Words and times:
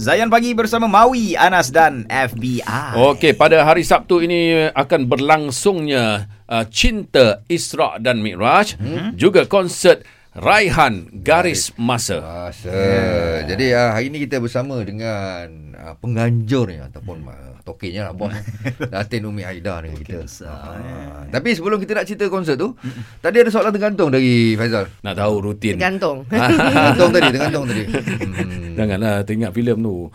Zayan 0.00 0.32
Pagi 0.32 0.56
bersama 0.56 0.88
Maui, 0.88 1.36
Anas 1.36 1.68
dan 1.68 2.08
FBI. 2.08 2.96
Okey, 2.96 3.36
pada 3.36 3.60
hari 3.68 3.84
Sabtu 3.84 4.24
ini 4.24 4.72
akan 4.72 5.04
berlangsungnya 5.04 6.24
uh, 6.48 6.64
Cinta 6.72 7.44
Isra 7.52 8.00
dan 8.00 8.24
Mi'raj, 8.24 8.80
hmm? 8.80 9.20
juga 9.20 9.44
konsert 9.44 10.08
Raihan 10.30 11.10
Garis 11.10 11.74
Masa. 11.74 12.22
Masa. 12.22 12.70
Yeah. 12.70 13.50
Jadi 13.50 13.66
uh, 13.74 13.90
hari 13.98 14.14
ini 14.14 14.30
kita 14.30 14.38
bersama 14.38 14.78
dengan 14.86 15.74
uh, 15.74 15.98
penganjurnya 15.98 16.86
ataupun 16.86 17.26
uh, 17.26 17.58
tokenya 17.66 18.06
lah 18.06 18.14
bos. 18.14 18.30
Datin 18.94 19.26
Umi 19.26 19.42
Haida 19.42 19.82
dengan 19.82 19.98
kita. 19.98 20.22
Uh, 20.46 21.26
tapi 21.34 21.58
sebelum 21.58 21.82
kita 21.82 21.98
nak 21.98 22.06
cerita 22.06 22.30
konsert 22.30 22.62
tu, 22.62 22.78
tadi 23.18 23.42
ada 23.42 23.50
soalan 23.50 23.74
tergantung 23.74 24.14
dari 24.14 24.54
Faizal. 24.54 24.86
Nak 25.02 25.14
tahu 25.18 25.34
rutin. 25.50 25.74
Tergantung. 25.74 26.22
Tergantung 26.30 27.10
tadi, 27.10 27.28
tergantung 27.34 27.64
tadi. 27.66 27.84
Hmm. 28.40 28.78
Janganlah 28.78 29.26
teringat 29.26 29.52
filem 29.52 29.82
tu. 29.82 30.08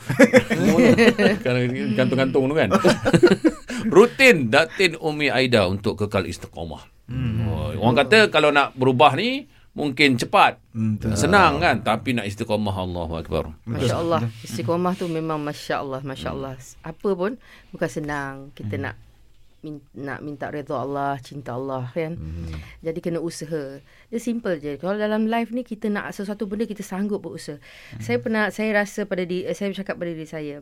Kan 1.44 1.54
gantung-gantung 1.94 2.44
tu 2.50 2.56
kan. 2.56 2.70
rutin 3.92 4.48
Datin 4.48 4.96
Umi 4.98 5.28
Aida 5.28 5.68
untuk 5.68 6.00
kekal 6.00 6.26
istiqamah. 6.26 6.88
Hmm. 7.06 7.46
Oh, 7.46 7.70
orang 7.86 8.08
kata 8.08 8.34
kalau 8.34 8.50
nak 8.50 8.74
berubah 8.74 9.14
ni 9.14 9.46
mungkin 9.76 10.16
cepat. 10.16 10.58
Hmm, 10.72 10.98
senang 11.20 11.60
kan 11.60 11.84
tapi 11.84 12.16
nak 12.16 12.26
istiqamah 12.26 12.74
Allahu 12.74 13.14
akbar. 13.20 13.52
Masya-Allah. 13.68 14.32
Istiqamah 14.42 14.96
tu 14.96 15.06
memang 15.12 15.38
masya-Allah, 15.44 16.02
masya-Allah. 16.02 16.56
Apa 16.82 17.10
pun 17.14 17.36
bukan 17.76 17.90
senang. 17.92 18.36
Kita 18.56 18.80
hmm. 18.80 18.84
nak 18.88 18.96
nak 19.98 20.22
minta 20.22 20.48
redha 20.54 20.78
Allah, 20.78 21.18
cinta 21.20 21.58
Allah 21.58 21.92
kan. 21.92 22.16
Hmm. 22.16 22.56
Jadi 22.82 23.00
kena 23.04 23.20
usaha. 23.20 23.84
Dia 24.10 24.20
simple 24.22 24.62
je. 24.64 24.80
Kalau 24.80 24.96
dalam 24.96 25.28
life 25.28 25.52
ni 25.52 25.68
kita 25.68 25.92
nak 25.92 26.16
sesuatu 26.16 26.48
benda 26.48 26.64
kita 26.64 26.82
sanggup 26.82 27.28
berusaha. 27.28 27.60
Hmm. 27.60 28.02
Saya 28.02 28.18
pernah 28.24 28.48
saya 28.56 28.72
rasa 28.80 29.04
pada 29.04 29.28
di 29.28 29.44
saya 29.52 29.76
cakap 29.76 30.00
pada 30.00 30.16
diri 30.16 30.30
saya. 30.30 30.56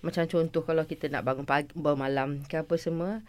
Macam 0.00 0.24
contoh 0.26 0.64
kalau 0.64 0.88
kita 0.88 1.12
nak 1.12 1.22
bangun 1.22 1.44
pagi 1.44 1.70
bangun 1.76 2.00
malam 2.00 2.28
ke 2.48 2.58
apa 2.58 2.74
semua. 2.80 3.22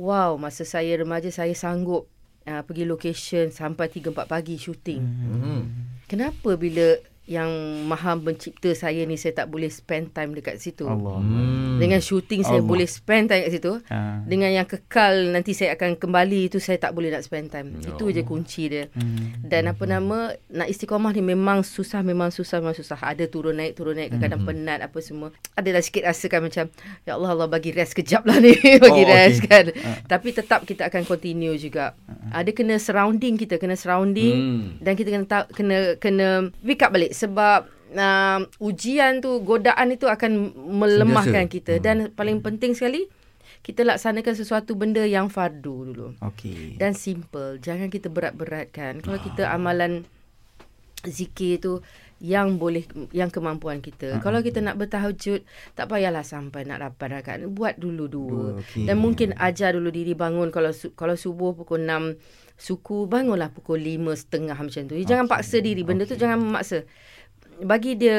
Wow, 0.00 0.40
masa 0.40 0.64
saya 0.64 0.96
remaja 0.96 1.28
saya 1.28 1.52
sanggup 1.52 2.08
uh, 2.46 2.62
pergi 2.62 2.84
location 2.84 3.50
sampai 3.50 3.90
3 3.90 4.10
4 4.12 4.26
pagi 4.26 4.56
shooting. 4.58 5.00
Hmm. 5.02 5.62
Kenapa 6.06 6.58
bila 6.60 6.98
yang 7.22 7.48
maha 7.86 8.18
mencipta 8.18 8.74
saya 8.74 9.06
ni 9.06 9.14
saya 9.14 9.30
tak 9.30 9.46
boleh 9.46 9.70
spend 9.70 10.10
time 10.10 10.34
dekat 10.34 10.58
situ. 10.58 10.90
Allah. 10.90 11.22
Hmm. 11.22 11.78
Dengan 11.78 12.02
shooting 12.02 12.42
saya 12.42 12.58
Allah. 12.58 12.66
boleh 12.66 12.86
spend 12.90 13.30
time 13.30 13.46
dekat 13.46 13.52
situ. 13.62 13.72
Ha. 13.94 14.26
Dengan 14.26 14.50
yang 14.50 14.66
kekal 14.66 15.30
nanti 15.30 15.54
saya 15.54 15.78
akan 15.78 16.02
kembali 16.02 16.50
itu 16.50 16.58
saya 16.58 16.82
tak 16.82 16.90
boleh 16.90 17.14
nak 17.14 17.22
spend 17.22 17.54
time. 17.54 17.78
Oh. 17.78 17.94
Itu 17.94 18.10
je 18.10 18.26
kunci 18.26 18.66
dia. 18.66 18.90
Hmm. 18.90 19.38
Dan 19.46 19.70
apa 19.70 19.86
nama 19.86 20.34
nak 20.50 20.66
istiqamah 20.66 21.14
ni 21.14 21.22
memang 21.22 21.62
susah 21.62 22.02
memang 22.02 22.34
susah 22.34 22.58
memang 22.58 22.74
susah. 22.74 22.98
Ada 22.98 23.30
turun 23.30 23.54
naik 23.54 23.78
turun 23.78 24.02
naik 24.02 24.18
kadang-kadang 24.18 24.42
hmm. 24.42 24.50
penat 24.50 24.78
apa 24.82 24.98
semua. 24.98 25.30
Adalah 25.54 25.78
sikit 25.78 26.02
rasakan 26.02 26.50
macam 26.50 26.64
ya 27.06 27.14
Allah 27.14 27.30
Allah 27.38 27.46
bagi 27.46 27.70
rest 27.70 27.94
kejap 27.94 28.26
lah 28.26 28.42
ni 28.42 28.50
bagi 28.84 29.02
oh, 29.06 29.08
rest 29.08 29.46
okay. 29.46 29.48
kan. 29.48 29.64
Ha. 29.70 29.90
Tapi 30.10 30.28
tetap 30.34 30.66
kita 30.66 30.90
akan 30.90 31.06
continue 31.06 31.54
juga. 31.54 31.94
Ha. 32.10 32.14
Ada 32.30 32.50
kena 32.54 32.78
surrounding 32.78 33.34
kita 33.34 33.58
kena 33.58 33.74
surrounding 33.74 34.36
hmm. 34.38 34.62
dan 34.78 34.92
kita 34.94 35.08
kena 35.10 35.26
kena 35.50 35.78
kena 35.98 36.28
pick 36.62 36.84
up 36.86 36.94
balik 36.94 37.10
sebab 37.10 37.66
uh, 37.98 38.40
ujian 38.62 39.18
tu 39.18 39.42
godaan 39.42 39.90
itu 39.90 40.06
akan 40.06 40.54
melemahkan 40.54 41.50
Sentiasa. 41.50 41.56
kita 41.58 41.72
dan 41.82 41.96
hmm. 42.06 42.14
paling 42.14 42.38
penting 42.38 42.78
sekali 42.78 43.10
kita 43.62 43.86
laksanakan 43.86 44.34
sesuatu 44.34 44.74
benda 44.74 45.06
yang 45.06 45.30
fardu 45.30 45.94
dulu. 45.94 46.08
Okey. 46.18 46.74
Dan 46.82 46.98
simple, 46.98 47.62
jangan 47.62 47.94
kita 47.94 48.10
berat-beratkan. 48.10 48.98
Kalau 48.98 49.18
ah. 49.18 49.22
kita 49.22 49.54
amalan 49.54 50.02
zikir 51.06 51.62
tu 51.62 51.78
yang 52.22 52.54
boleh 52.54 52.86
yang 53.10 53.34
kemampuan 53.34 53.82
kita. 53.82 54.14
Uh-huh. 54.16 54.22
Kalau 54.22 54.38
kita 54.46 54.62
nak 54.62 54.78
bertahajud, 54.78 55.42
tak 55.74 55.90
payahlah 55.90 56.22
sampai 56.22 56.62
nak 56.62 56.78
dapat 56.78 57.18
rakaat. 57.18 57.50
Buat 57.50 57.82
dulu 57.82 58.04
dua. 58.06 58.42
Okay. 58.62 58.86
Dan 58.86 59.02
mungkin 59.02 59.34
ajar 59.34 59.74
dulu 59.74 59.90
diri 59.90 60.14
bangun 60.14 60.54
kalau 60.54 60.70
kalau 60.94 61.18
subuh 61.18 61.50
pukul 61.58 61.82
6 61.82 62.14
suku 62.62 63.10
bangunlah 63.10 63.50
pukul 63.50 63.82
lima 63.82 64.14
setengah 64.14 64.54
macam 64.54 64.86
tu. 64.86 64.94
Okay. 64.94 65.02
Jangan 65.02 65.26
paksa 65.26 65.58
diri 65.58 65.82
benda 65.82 66.06
okay. 66.06 66.14
tu 66.14 66.22
jangan 66.22 66.38
memaksa. 66.38 66.86
Bagi 67.58 67.98
dia 67.98 68.18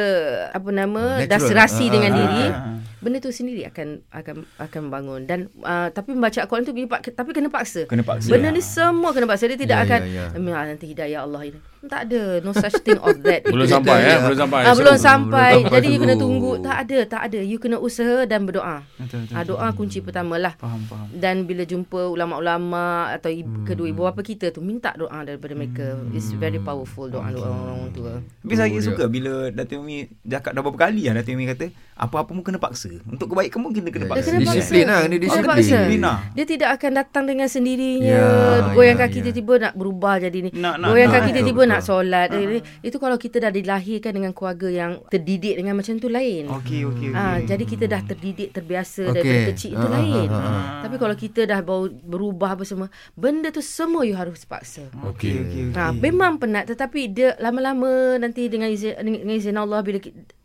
apa 0.51 0.69
nama 0.69 1.23
Natural. 1.23 1.31
dah 1.31 1.39
serasi 1.39 1.87
uh, 1.87 1.91
dengan 1.95 2.11
uh, 2.11 2.17
diri. 2.19 2.45
Uh, 2.51 2.59
uh 2.59 2.92
benda 3.03 3.19
tu 3.19 3.29
sendiri 3.29 3.67
akan 3.67 4.01
akan 4.09 4.35
akan 4.57 4.83
bangun 4.87 5.21
dan 5.27 5.51
uh, 5.61 5.91
tapi 5.91 6.15
membaca 6.15 6.39
Al-Quran 6.39 6.63
tu 6.63 6.73
tapi 7.11 7.29
kena 7.35 7.51
paksa. 7.51 7.83
Kena 7.85 8.01
paksa. 8.07 8.31
Benda 8.31 8.49
ya. 8.49 8.55
ni 8.55 8.63
semua 8.63 9.11
kena 9.11 9.27
paksa 9.27 9.51
dia 9.51 9.59
tidak 9.59 9.77
ya, 9.77 9.85
akan 9.85 9.99
ya, 10.07 10.25
ya. 10.33 10.59
nanti 10.63 10.85
hidayah 10.87 11.19
Allah 11.27 11.41
ini. 11.51 11.59
Tak 11.83 12.07
ada 12.07 12.39
no 12.39 12.55
such 12.55 12.79
thing 12.79 12.95
of 12.95 13.19
that. 13.27 13.43
belum 13.53 13.67
sampai 13.67 13.97
ya, 14.07 14.23
belum 14.23 14.39
sampai. 14.39 14.61
Ah, 14.63 14.71
belum 14.71 14.95
sampai. 14.95 15.51
Belum 15.59 15.73
Jadi 15.75 15.87
you 15.91 15.99
kena 15.99 16.15
tunggu. 16.15 16.51
Tak 16.63 16.77
ada, 16.87 16.99
tak 17.03 17.21
ada. 17.27 17.39
You 17.43 17.59
kena 17.59 17.75
usaha 17.75 18.23
dan 18.23 18.47
berdoa. 18.47 18.87
Betul, 18.95 19.27
betul, 19.27 19.35
ah, 19.35 19.43
doa 19.43 19.59
betul. 19.67 19.77
kunci 19.83 19.99
pertamalah. 19.99 20.55
Faham, 20.55 20.79
faham. 20.87 21.07
Dan 21.11 21.43
bila 21.43 21.67
jumpa 21.67 22.07
ulama-ulama 22.07 23.11
atau 23.11 23.27
hmm. 23.27 23.67
kedua 23.67 23.91
ibu 23.91 24.07
bapa 24.07 24.23
kita 24.23 24.55
tu 24.55 24.63
minta 24.63 24.95
doa 24.95 25.27
daripada 25.27 25.51
mereka. 25.59 25.99
Hmm. 25.99 26.15
It's 26.15 26.31
very 26.39 26.63
powerful 26.63 27.11
doa 27.11 27.27
okay. 27.27 27.43
orang 27.43 27.91
tua. 27.91 28.13
Tapi 28.23 28.53
saya 28.55 28.79
suka 28.79 29.03
bila 29.11 29.51
Datuk 29.51 29.83
Umi 29.83 30.07
cakap 30.23 30.55
dah 30.55 30.61
berapa 30.63 30.79
kali 30.87 31.11
lah 31.11 31.19
Datuk 31.19 31.35
Umi 31.35 31.51
kata 31.51 31.67
apa-apa 31.99 32.31
pun 32.31 32.43
kena 32.47 32.63
paksa. 32.63 32.92
Untuk 33.07 33.33
kebaikan 33.33 33.59
pun 33.63 33.71
kita 33.73 33.89
kena 33.89 34.05
paksa. 34.11 34.29
Kena 34.29 34.39
disiplin 34.43 34.85
lah. 34.85 34.99
Kena 35.05 35.17
disiplin. 35.57 35.99
Lah. 36.01 36.17
Dia 36.37 36.45
tidak 36.45 36.69
akan 36.77 36.91
datang 36.93 37.23
dengan 37.25 37.47
sendirinya. 37.49 38.19
Ya, 38.19 38.71
goyang 38.73 38.97
ya, 38.99 39.03
kaki 39.07 39.17
ya. 39.19 39.23
tiba-tiba 39.29 39.53
nak 39.69 39.73
berubah 39.73 40.15
jadi 40.21 40.37
ni. 40.45 40.49
Nak, 40.53 40.75
nak, 40.81 40.87
goyang 40.91 41.09
nak, 41.09 41.17
kaki 41.21 41.29
tiba-tiba 41.33 41.61
nak 41.69 41.81
solat. 41.81 42.27
Uh-huh. 42.33 42.61
Itu 42.83 42.97
kalau 42.99 43.17
kita 43.17 43.37
dah 43.41 43.51
dilahirkan 43.53 44.11
dengan 44.13 44.31
keluarga 44.31 44.67
yang 44.69 44.91
terdidik 45.09 45.55
dengan 45.57 45.73
macam 45.79 45.93
tu 45.97 46.09
lain. 46.09 46.49
Okey, 46.49 46.81
okey. 46.89 47.09
Okay. 47.13 47.17
Ha, 47.17 47.41
jadi 47.43 47.63
kita 47.63 47.85
dah 47.89 48.01
terdidik, 48.03 48.49
terbiasa 48.53 49.03
okay. 49.09 49.15
daripada 49.15 49.41
kecil 49.53 49.71
itu 49.73 49.87
uh-huh. 49.87 49.97
lain. 49.97 50.27
Uh-huh. 50.29 50.63
Tapi 50.83 50.95
kalau 50.99 51.15
kita 51.15 51.41
dah 51.49 51.59
bau 51.63 51.87
berubah 51.89 52.59
apa 52.59 52.63
semua, 52.67 52.87
benda 53.17 53.49
tu 53.49 53.63
semua 53.63 54.05
you 54.05 54.17
harus 54.17 54.45
paksa. 54.45 54.85
Okey, 55.13 55.33
okey. 55.47 55.63
Ha, 55.73 55.93
memang 55.95 56.37
penat 56.37 56.69
tetapi 56.69 57.09
dia 57.13 57.35
lama-lama 57.39 58.17
nanti 58.19 58.47
dengan 58.49 58.69
izin, 58.69 58.97
dengan 58.99 59.33
izin 59.33 59.57
Allah 59.57 59.79
bila 59.81 59.99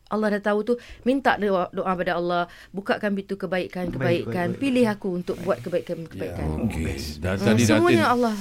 Allah 0.09 0.41
dah 0.41 0.43
tahu 0.53 0.59
tu 0.65 0.75
minta 1.05 1.37
doa, 1.37 1.69
doa 1.69 1.93
pada 1.93 2.17
Allah 2.17 2.43
bukakan 2.73 3.13
pintu 3.13 3.37
kebaikan 3.37 3.93
kebaikan 3.93 4.57
pilih 4.57 4.89
aku 4.89 5.21
untuk 5.21 5.37
buat 5.45 5.61
kebaikan 5.61 6.09
kebaikan. 6.09 6.47
Ya, 6.49 6.65
okey. 6.65 6.97
Dan 7.21 7.35
hmm, 7.37 7.47
tadi 7.47 7.63
semuanya 7.69 8.05
datin, 8.09 8.15
Allah. 8.17 8.35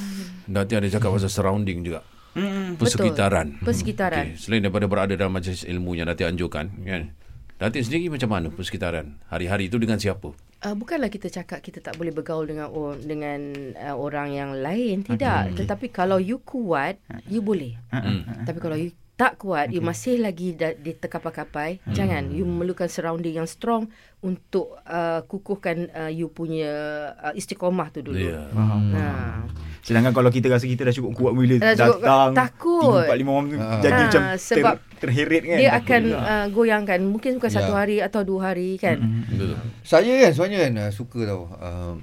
Nanti 0.47 0.73
ada 0.79 0.87
cakap 0.87 1.09
pasal 1.11 1.31
surrounding 1.31 1.83
juga. 1.83 2.01
Hmm, 2.37 2.77
persekitaran. 2.77 3.59
Betul. 3.59 3.65
Persekitaran. 3.65 4.25
Okay. 4.31 4.39
Selain 4.39 4.61
daripada 4.61 4.85
berada 4.85 5.13
dalam 5.17 5.33
majlis 5.33 5.65
ilmu 5.65 5.97
yang 5.97 6.07
nanti 6.07 6.21
anjurkan, 6.21 6.69
kan? 6.85 7.11
Datin 7.57 7.81
sendiri 7.81 8.13
macam 8.13 8.29
mana 8.29 8.47
persekitaran? 8.53 9.17
Hari-hari 9.33 9.65
itu 9.65 9.81
dengan 9.81 9.97
siapa? 9.97 10.29
Uh, 10.61 10.73
bukanlah 10.77 11.09
kita 11.09 11.29
cakap 11.29 11.65
kita 11.65 11.81
tak 11.81 11.97
boleh 11.97 12.13
bergaul 12.13 12.45
dengan 12.45 12.69
oh, 12.69 12.93
dengan 12.93 13.53
uh, 13.73 13.97
orang 13.97 14.29
yang 14.33 14.51
lain, 14.53 15.01
tidak. 15.01 15.53
Okay. 15.53 15.65
Tetapi 15.65 15.87
kalau 15.89 16.21
you 16.21 16.37
kuat, 16.45 17.01
you 17.25 17.41
boleh. 17.41 17.73
Hmm. 17.89 18.45
Tapi 18.45 18.61
kalau 18.61 18.77
you 18.77 18.93
tak 19.17 19.41
kuat 19.41 19.73
okay. 19.73 19.75
you 19.75 19.81
masih 19.81 20.21
lagi 20.21 20.53
da- 20.53 20.77
di 20.77 20.93
terkapai-kapai 20.93 21.81
hmm. 21.81 21.93
jangan 21.97 22.29
you 22.29 22.45
memerlukan 22.45 22.85
surrounding 22.85 23.41
yang 23.41 23.49
strong 23.49 23.89
untuk 24.21 24.77
uh, 24.85 25.25
kukuhkan 25.25 25.89
uh, 25.89 26.05
you 26.13 26.29
punya 26.29 26.69
uh, 27.17 27.33
istiqomah 27.33 27.89
tu 27.89 28.05
dulu 28.05 28.13
yeah. 28.13 28.45
hmm. 28.53 28.93
nah 28.93 29.41
sedangkan 29.81 30.13
kalau 30.13 30.29
kita 30.29 30.53
rasa 30.53 30.69
kita 30.69 30.85
dah 30.85 30.93
cukup 30.93 31.17
kuat 31.17 31.33
bila 31.33 31.57
dah 31.57 31.73
datang 31.73 32.31
takut 32.37 33.09
3 33.09 33.09
4 33.09 33.25
5 33.25 33.33
orang 33.33 33.45
tu 33.49 33.57
uh. 33.57 33.81
jadi 33.81 33.97
uh, 33.97 34.05
macam 34.05 34.21
sebab 34.37 34.75
ter, 34.77 34.97
terheret 35.01 35.43
kan 35.49 35.57
dia 35.57 35.71
akan 35.73 36.01
uh, 36.13 36.45
goyangkan 36.53 36.99
mungkin 37.01 37.31
bukan 37.41 37.49
yeah. 37.49 37.57
satu 37.57 37.73
hari 37.73 37.97
atau 38.05 38.21
dua 38.21 38.53
hari 38.53 38.77
kan 38.77 39.01
hmm. 39.01 39.57
saya 39.81 40.29
kan 40.29 40.31
sebenarnya 40.37 40.59
kan 40.61 40.73
uh, 40.77 40.91
suka 40.93 41.19
tau 41.25 41.49
uh, 41.57 41.93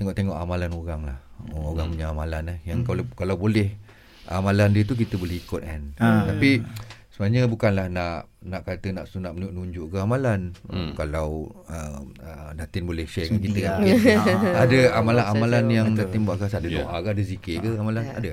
tengok-tengok 0.00 0.40
amalan 0.40 0.72
orang 0.72 1.00
lah 1.04 1.18
orang 1.52 1.92
hmm. 1.92 1.92
punya 2.00 2.06
amalan 2.08 2.42
eh 2.48 2.58
yang 2.64 2.80
hmm. 2.80 2.88
kalau 2.88 3.04
kalau 3.12 3.36
boleh 3.36 3.76
amalan 4.30 4.70
dia 4.74 4.82
tu 4.86 4.94
kita 4.94 5.18
boleh 5.18 5.38
ikut 5.42 5.62
kan. 5.62 5.82
Ha. 5.98 6.30
Tapi 6.34 6.62
sebenarnya 7.14 7.46
bukanlah 7.50 7.86
nak 7.90 8.31
nak 8.42 8.66
kata 8.66 8.90
nak 8.90 9.06
sunat 9.06 9.32
menunjuk 9.34 9.94
ke 9.94 9.98
amalan. 10.02 10.50
Hmm. 10.66 10.94
Kalau 10.98 11.50
uh, 11.70 12.00
uh, 12.02 12.50
Datin 12.58 12.82
boleh 12.86 13.06
share 13.06 13.30
dengan 13.30 13.42
kita 13.46 13.60
kan. 13.62 13.78
ada 14.66 14.78
amalan-amalan 14.98 15.64
yang 15.70 15.86
Datin 15.94 16.26
buat 16.26 16.42
ada 16.42 16.58
yeah. 16.66 16.82
doa 16.82 16.96
ke 17.02 17.08
ada 17.14 17.22
zikir 17.22 17.56
ke 17.62 17.68
amalan 17.78 18.02
yeah. 18.02 18.18
ada. 18.18 18.32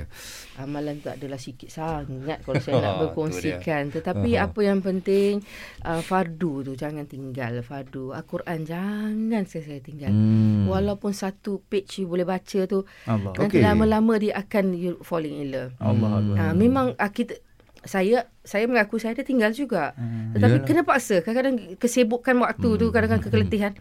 Amalan 0.60 0.96
tu 1.00 1.08
adalah 1.14 1.40
sikit 1.40 1.70
sangat 1.72 2.42
kalau 2.44 2.60
saya 2.60 2.82
nak 2.86 2.96
berkongsikan. 3.06 3.94
Tetapi 3.94 4.30
uh-huh. 4.36 4.46
apa 4.50 4.60
yang 4.66 4.80
penting 4.82 5.46
uh, 5.86 6.02
fardu 6.02 6.66
tu 6.66 6.72
jangan 6.74 7.06
tinggal 7.06 7.62
fardu. 7.62 8.12
Al-Quran 8.18 8.66
jangan 8.66 9.44
saya 9.46 9.80
tinggal. 9.80 10.10
Hmm. 10.10 10.66
Walaupun 10.66 11.14
satu 11.14 11.62
page 11.70 12.02
you 12.02 12.10
boleh 12.10 12.26
baca 12.26 12.66
tu 12.66 12.82
Allah. 13.06 13.34
nanti 13.38 13.62
okay. 13.62 13.66
lama-lama 13.66 14.18
dia 14.18 14.34
akan 14.42 14.74
you 14.74 14.98
falling 15.06 15.38
in 15.38 15.54
love. 15.54 15.72
Allah. 15.78 16.22
Uh, 16.34 16.54
memang 16.58 16.98
uh, 16.98 17.12
kita 17.14 17.38
saya 17.86 18.28
saya 18.44 18.68
mengaku 18.68 19.00
saya 19.00 19.16
ada 19.16 19.24
tinggal 19.24 19.52
juga. 19.56 19.96
Hmm. 19.96 20.36
Tetapi 20.36 20.56
Yalah. 20.60 20.68
kena 20.68 20.82
paksa. 20.84 21.24
Kadang-kadang 21.24 21.58
kesibukan 21.80 22.36
waktu 22.44 22.70
hmm. 22.76 22.80
tu, 22.80 22.86
kadang-kadang 22.92 23.24
kekeletihan. 23.24 23.74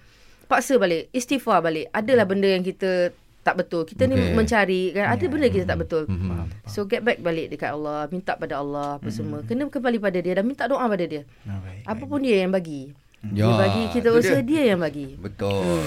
Paksa 0.49 0.81
balik, 0.81 1.13
istighfar 1.13 1.61
balik. 1.61 1.93
Adalah 1.93 2.25
benda 2.25 2.49
yang 2.49 2.65
kita 2.65 3.13
tak 3.49 3.65
betul. 3.65 3.83
Kita 3.89 4.05
okay. 4.05 4.13
ni 4.13 4.37
mencari 4.37 4.83
kan 4.93 5.17
ada 5.17 5.25
yeah. 5.25 5.31
benda 5.33 5.47
kita 5.49 5.65
tak 5.65 5.79
betul. 5.81 6.05
Mm-hmm. 6.05 6.69
So 6.69 6.85
get 6.85 7.01
back 7.01 7.25
balik 7.25 7.49
dekat 7.49 7.73
Allah, 7.73 8.05
minta 8.13 8.37
pada 8.37 8.61
Allah 8.61 9.01
apa 9.01 9.09
mm-hmm. 9.09 9.17
semua. 9.17 9.39
Kena 9.49 9.73
kembali 9.73 9.97
pada 9.97 10.19
dia 10.21 10.37
dan 10.37 10.45
minta 10.45 10.69
doa 10.69 10.85
pada 10.85 11.05
dia. 11.09 11.25
Oh, 11.49 11.57
baik, 11.65 11.83
Apa 11.89 12.05
pun 12.05 12.21
dia 12.21 12.45
yang 12.45 12.53
bagi. 12.53 12.93
Dia 13.19 13.51
bagi 13.51 13.91
kita 13.91 14.15
usaha 14.15 14.39
dia. 14.39 14.63
dia 14.63 14.73
yang 14.73 14.79
bagi. 14.79 15.19
Betul. 15.19 15.83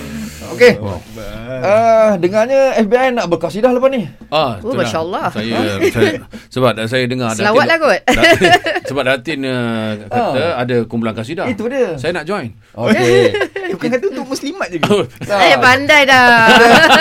Okey. 0.52 0.84
Uh, 0.84 2.20
dengarnya 2.20 2.76
FBI 2.84 3.16
nak 3.16 3.32
berkasidah 3.32 3.72
lepas 3.72 3.88
ni. 3.88 4.04
Ah, 4.28 4.60
Oh, 4.60 4.76
itulah. 4.76 4.84
Masya 4.84 5.00
Allah. 5.00 5.26
Saya, 5.32 5.58
saya 5.96 6.12
sebab 6.52 6.72
saya 6.92 7.04
dengar 7.08 7.32
Selawat 7.32 7.66
lah 7.72 7.78
kot. 7.80 8.00
Datin, 8.20 8.52
sebab 8.84 9.04
Datin 9.08 9.40
uh, 9.48 9.90
kata 10.12 10.44
ada 10.60 10.76
kumpulan 10.84 11.16
kasidah. 11.16 11.48
Itu 11.48 11.72
dia. 11.72 11.96
Saya 11.96 12.20
nak 12.20 12.28
join. 12.28 12.52
Okey. 12.76 13.32
Eh, 13.72 13.76
bukan 13.80 13.88
kata 13.88 14.06
untuk 14.12 14.28
muslimat 14.28 14.68
juga. 14.68 15.08
Saya 15.24 15.56
pandai 15.56 16.04
dah. 16.04 16.28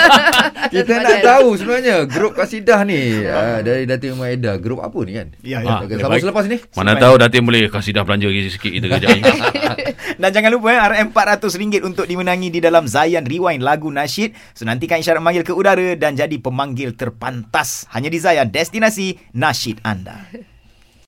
Kita 0.73 0.93
nak 1.03 1.19
tahu 1.19 1.47
sebenarnya 1.59 2.07
grup 2.07 2.31
kasidah 2.39 2.79
ni 2.87 3.27
uh, 3.27 3.59
dari 3.59 3.83
Datin 3.83 4.15
Umar 4.15 4.31
Eda, 4.31 4.55
grup 4.55 4.79
apa 4.79 4.95
ni 5.03 5.19
kan? 5.19 5.27
Ya, 5.43 5.59
ya. 5.59 5.83
Sama 5.83 6.15
baik. 6.15 6.23
selepas 6.23 6.43
ni. 6.47 6.57
Mana 6.79 6.95
tahu 6.95 7.19
Datin 7.19 7.43
boleh 7.43 7.67
kasidah 7.67 8.07
belanja 8.07 8.31
sikit 8.31 8.71
kita 8.71 8.87
ni. 8.87 9.19
Dan 10.21 10.29
jangan 10.31 10.51
lupa 10.55 10.71
eh, 10.71 10.79
RM400 10.79 11.83
untuk 11.83 12.07
dimenangi 12.07 12.47
di 12.47 12.63
dalam 12.63 12.87
Zayan 12.87 13.27
Rewind 13.27 13.59
lagu 13.59 13.91
nasyid. 13.91 14.31
So 14.55 14.63
nantikan 14.63 15.03
isyarat 15.03 15.19
manggil 15.19 15.43
ke 15.43 15.51
udara 15.51 15.97
dan 15.99 16.15
jadi 16.15 16.39
pemanggil 16.39 16.95
terpantas. 16.95 17.89
Hanya 17.91 18.07
di 18.07 18.21
Zayan, 18.21 18.47
destinasi 18.53 19.19
nasyid 19.35 19.83
anda. 19.83 20.23